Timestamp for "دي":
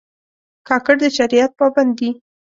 1.99-2.09